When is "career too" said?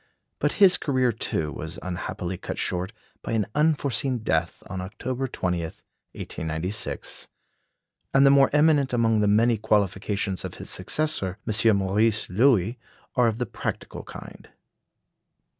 0.77-1.51